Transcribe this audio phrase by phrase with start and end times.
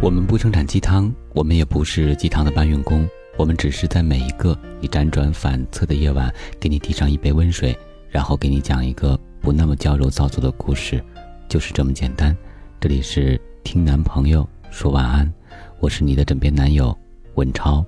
[0.00, 3.08] 我们不生产鸡汤，我们也不是鸡汤的搬运工，
[3.38, 7.74] 我们只是在每一个你辗转反侧的夜晚，给你递上一杯温水，
[8.10, 11.02] 然后给你讲一个不那么矫揉造作的故事，
[11.48, 12.36] 就是这么简单。
[12.78, 15.32] 这里是听男朋友说晚安，
[15.80, 16.96] 我是你的枕边男友
[17.36, 17.82] 文超。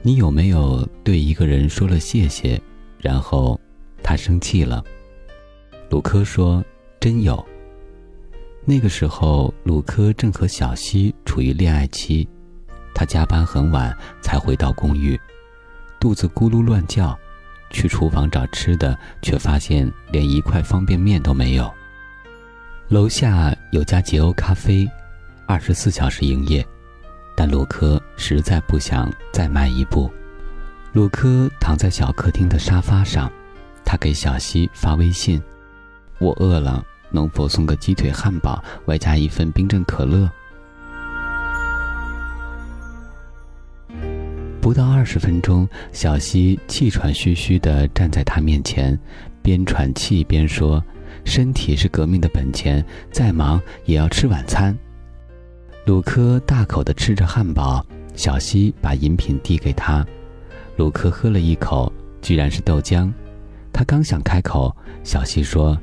[0.00, 2.58] 你有没有对一个人说了谢谢，
[2.98, 3.60] 然后
[4.02, 4.82] 他生气了？
[5.90, 6.64] 鲁科说
[6.98, 7.44] ：“真有。”
[8.70, 12.28] 那个时候，鲁科正和小西处于恋爱期，
[12.94, 15.18] 他加班很晚才回到公寓，
[15.98, 17.18] 肚子咕噜乱叫，
[17.70, 21.72] 去厨房找吃的，却发现连一块方便面都没有。
[22.88, 24.86] 楼下有家捷欧咖啡，
[25.46, 26.62] 二十四小时营业，
[27.34, 30.10] 但鲁科实在不想再迈一步。
[30.92, 33.32] 鲁科躺在小客厅的沙发上，
[33.82, 35.42] 他给小西发微信
[36.20, 40.30] ：“我饿了。”能否送个鸡腿汉堡，外加一份冰镇可乐？
[44.60, 48.98] 不到二十分钟，小西气喘吁吁地站在他面前，
[49.40, 50.84] 边喘气边说
[51.24, 54.76] ：“身体是革命的本钱，再忙也要吃晚餐。”
[55.86, 57.82] 鲁科大口地吃着汉堡，
[58.14, 60.06] 小西把饮品递给他，
[60.76, 63.10] 鲁科喝了一口，居然是豆浆。
[63.72, 65.78] 他刚想开口，小西说。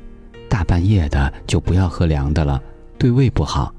[0.48, 2.62] 大半夜的就不要喝凉的了，
[2.98, 3.72] 对胃不好。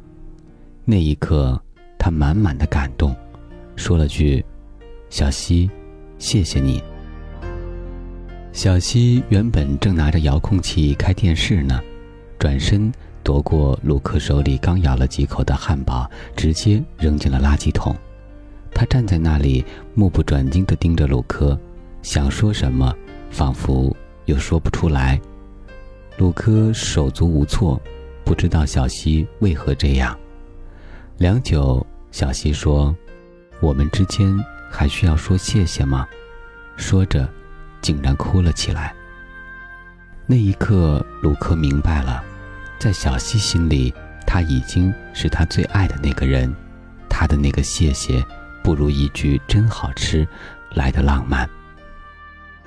[0.85, 1.61] 那一刻，
[1.97, 3.15] 他满满的感动，
[3.75, 4.43] 说了句
[5.09, 5.69] ：“小西，
[6.17, 6.81] 谢谢你。”
[8.53, 11.79] 小西原本正拿着遥控器开电视呢，
[12.39, 17.95] 转身夺过卢克手里刚咬了几口的汉堡，直接扔进了垃圾桶。
[18.73, 21.59] 他站在那里，目不转睛地盯着鲁克，
[22.01, 22.95] 想说什么，
[23.29, 25.19] 仿佛又说不出来。
[26.17, 27.79] 鲁科手足无措，
[28.25, 30.17] 不知道小溪为何这样。
[31.17, 32.95] 良久，小溪说
[33.61, 34.35] ：“我们之间
[34.67, 36.07] 还需要说谢谢吗？”
[36.75, 37.29] 说着，
[37.81, 38.95] 竟然哭了起来。
[40.25, 42.23] 那一刻，鲁克明白了，
[42.79, 43.93] 在小溪心里，
[44.25, 46.51] 他已经是他最爱的那个人，
[47.07, 48.25] 他的那个谢谢，
[48.63, 50.27] 不如一句“真好吃”
[50.73, 51.47] 来的浪漫。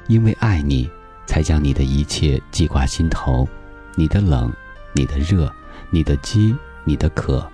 [0.06, 0.88] 因为爱你。
[1.26, 3.48] 才将你的一切记挂心头，
[3.94, 4.52] 你的冷，
[4.92, 5.50] 你的热，
[5.90, 6.54] 你的饥，
[6.84, 7.46] 你的渴，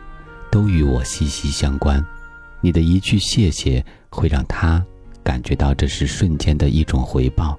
[0.51, 2.05] 都与我息息相关。
[2.61, 4.85] 你的一句谢谢，会让他
[5.23, 7.59] 感觉到这是瞬间的一种回报，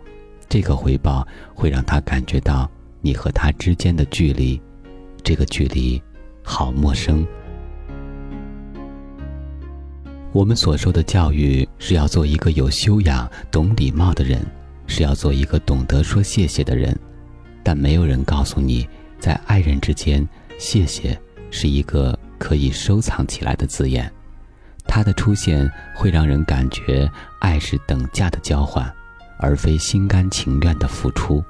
[0.49, 2.69] 这个回报会让他感觉到
[3.01, 4.59] 你和他之间的距离，
[5.23, 6.01] 这个距离
[6.43, 7.25] 好陌生。
[10.33, 14.45] 我们所受的教育是要做一个有修养、懂礼貌的人。
[14.87, 16.97] 是要做一个懂得说谢谢的人，
[17.61, 18.87] 但没有人告诉你，
[19.19, 20.27] 在爱人之间，
[20.57, 21.19] 谢谢
[21.51, 24.11] 是一个可以收藏起来的字眼。
[24.87, 27.07] 它的出现会让人感觉
[27.39, 28.91] 爱是等价的交换，
[29.37, 31.43] 而非心甘情愿的付出。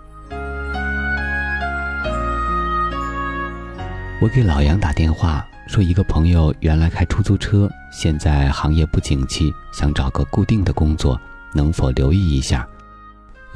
[4.19, 11.21] 我给老杨打电话说，一个朋友原来开出租车，现在行业不景气，想找个固定的工作，
[11.53, 12.67] 能否留意一下？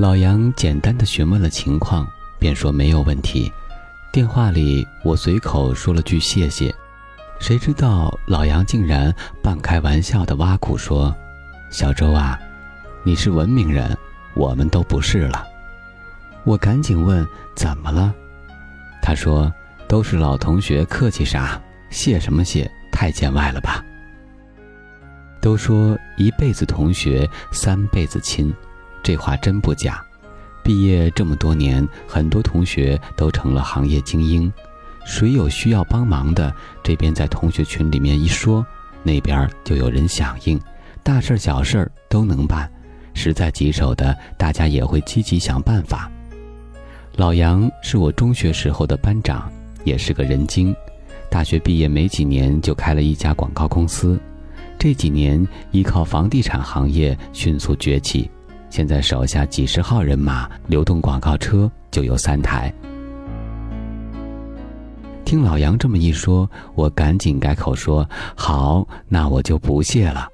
[0.02, 2.08] 老杨简单的询问了情况，
[2.40, 3.54] 便说没有问题。
[4.12, 6.74] 电话里我随口说了句谢谢，
[7.40, 9.14] 谁知道老杨竟然
[9.44, 11.16] 半开玩笑的挖苦说
[11.70, 12.36] ：“小周啊，
[13.04, 13.96] 你是文明人，
[14.34, 15.46] 我们都不是了。”
[16.46, 17.24] 我赶紧问
[17.56, 18.12] 怎么了，
[19.04, 19.54] 他说
[19.88, 21.62] ：“都是老同学，客气啥？
[21.92, 22.68] 谢什么谢？
[22.92, 23.86] 太见外了吧？”
[25.40, 28.52] 都说一辈子同学，三辈子亲。
[29.04, 30.04] 这话真不假，
[30.64, 34.52] 毕业这么多年，很多同学都成了行业精英。
[35.06, 36.54] 谁有需要帮忙的，
[36.84, 38.66] 这边在同学群里面一说，
[39.02, 40.62] 那边就有人响应，
[41.02, 42.72] 大事小事都能办。
[43.14, 46.10] 实在棘手的，大家也会积极想办法。
[47.16, 49.52] 老杨是我中学时候的班长，
[49.84, 50.74] 也是个人精。
[51.30, 54.20] 大学毕业没几年就开了一家广告公司，
[54.78, 58.30] 这几年依靠房地产行业迅速崛起。
[58.72, 62.74] 现在手下几十号人马，流动广告车就有三台。
[65.26, 70.30] 听老杨这么一说，我赶紧改口说：“好，那我就不谢了。”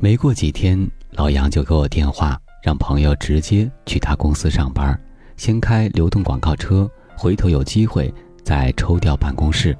[0.00, 5.00] 没过几天，老杨就给我电话，让朋友直接去他公司上班，
[5.36, 8.12] 先开流动广告车，回头有机会
[8.42, 9.76] 再抽调办公室。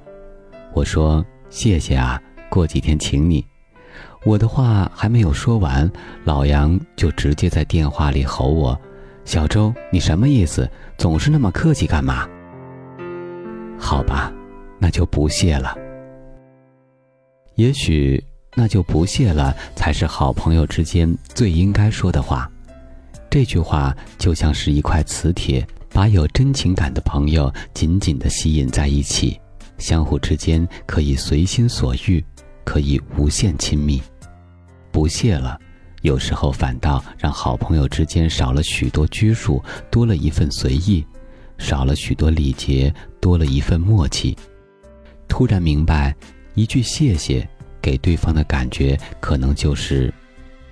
[0.73, 3.45] 我说：“谢谢啊，过几天请你。”
[4.25, 5.91] 我的话还没有说完，
[6.25, 8.79] 老杨就直接在电话里吼我
[9.25, 10.69] ：“小周，你什么意思？
[10.99, 12.29] 总是那么客气干嘛？”
[13.81, 14.31] 好吧，
[14.79, 15.75] 那就不谢了。
[17.55, 18.23] 也许
[18.55, 22.51] 那就不谢了，才是好朋友之间最应该说的话。
[23.31, 29.41] 这句话就像是一块磁铁，把有真情感的朋友紧紧地吸引在一起，
[29.79, 32.23] 相互之间可以随心所欲，
[32.71, 34.01] 可以无限亲密。
[34.93, 35.59] 不谢了，
[36.03, 41.05] 有时候反倒让好朋友之间少了许多拘束，多了一份随意；
[41.59, 44.37] 少了许多礼节，多了一份默契。
[45.27, 46.15] 突然明白。
[46.55, 47.49] 一句谢谢，
[47.83, 50.15] 给对方的感觉可能就是：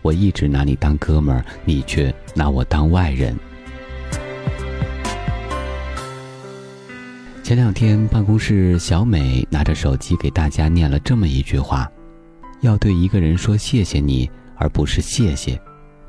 [0.01, 3.37] 我一直拿你当哥们儿，你却拿我当外人。
[7.49, 11.91] 前两天办公室，小美拿着手机给大家念了这么一句话：
[12.61, 15.59] 要对一个人说谢谢你，而不是谢谢，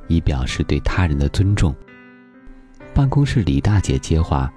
[0.09, 1.74] 以表示对他人的尊重。
[2.94, 4.51] 办公室李大姐接话：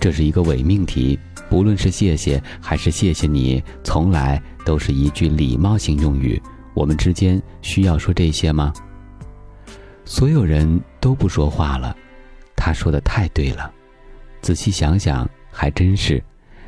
[0.00, 1.16] 这是一个伪命题。
[1.48, 6.42] 不论是谢谢还是谢谢你，从来都是一句礼貌性用语。
[6.74, 8.72] 我们之间需要说这些吗？
[10.04, 11.96] 所有人都不说话了。
[12.56, 13.72] 他说的太对了。
[14.42, 16.22] 仔细想想，还真是。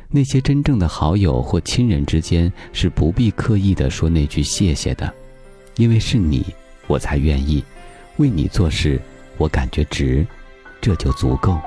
[0.09, 5.13] 那些真正的好友或亲人之间，是不必刻意的说那句谢谢的，
[5.75, 6.43] 因为是你，
[6.87, 7.63] 我才愿意
[8.17, 8.99] 为你做事，
[9.37, 10.25] 我感觉值，
[10.81, 11.59] 这就足够。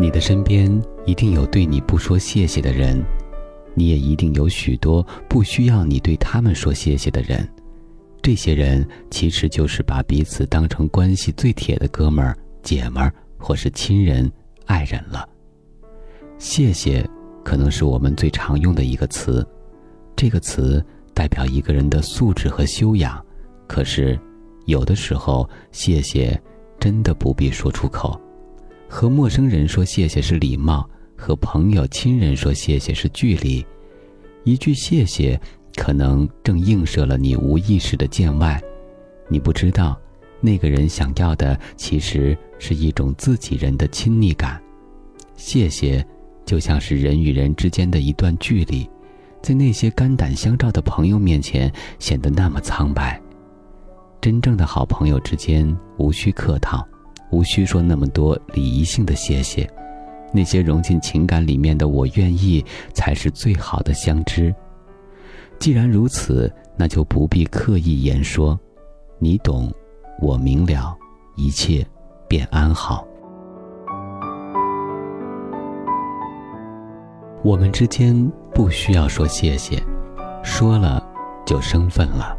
[0.00, 2.98] 你的身边一定有对你不说谢谢的人，
[3.74, 7.46] 你也一定有许多不需要你对他们说谢谢的人。
[8.22, 14.30] 这些人其实就是把彼此当成关系最铁的哥们儿、姐们儿，或是亲人、
[14.66, 15.28] 爱人了。
[16.38, 17.08] 谢谢，
[17.44, 19.46] 可能是我们最常用的一个词，
[20.16, 23.24] 这个词代表一个人的素质和修养。
[23.66, 24.18] 可是，
[24.66, 26.40] 有的时候，谢谢
[26.78, 28.20] 真的不必说出口。
[28.88, 33.64] 和陌生人说谢谢是礼貌，和朋友、亲人说谢谢是距离。
[34.44, 35.40] 一句谢谢，
[35.76, 38.60] 可能正映射了你无意识的见外。
[39.28, 39.98] 你不知道，
[40.42, 44.60] 那个人想要的其实是一种自己人的亲昵感。
[45.36, 46.04] 谢谢，
[46.44, 48.86] 就像是人与人之间的一段距离，
[49.40, 53.18] 在那些肝胆相照的朋友面前显得那么苍白。
[54.20, 56.86] 真正的好朋友之间无需客套。
[57.30, 59.66] 无需说那么多礼仪性的谢谢，
[60.34, 62.62] 那些融进情感里面的“我愿意”
[62.92, 64.54] 才是最好的相知。
[65.58, 68.58] 既然如此，那就不必刻意言说，
[69.18, 69.72] 你懂，
[70.22, 70.96] 我明了，
[71.34, 71.84] 一切
[72.28, 73.04] 便安好。
[77.42, 79.82] 我们之间不需要说谢谢，
[80.44, 81.04] 说了
[81.44, 82.38] 就生分了，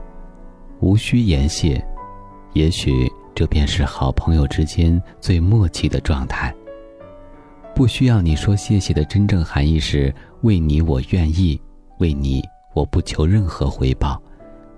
[0.79, 1.85] 无需言谢，
[2.53, 3.11] 也许。
[3.35, 6.53] 这便是好朋友之间最默契的状态。
[7.73, 10.13] 不需要你说谢谢的真正含义是：
[10.43, 11.59] 为你我愿意，
[11.97, 12.43] 为你
[12.75, 14.21] 我不求任何回报，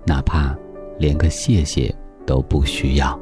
[0.06, 0.56] 哪怕
[0.98, 1.94] 连个谢谢
[2.26, 3.18] 都不需要。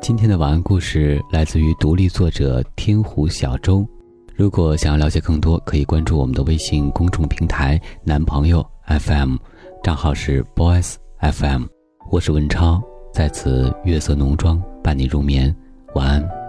[0.00, 3.86] 今天的晚安故事来自于独立作者天湖小周。
[4.34, 9.36] 如果想要了解更多，可以关注我们的微信公众平台“男朋友 FM”，
[9.82, 11.64] 账号是 “boys FM”。
[12.10, 15.54] 我是文超，在此月色浓妆伴你入眠，
[15.94, 16.41] 晚安。